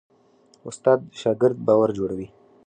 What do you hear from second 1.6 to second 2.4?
باور جوړوي.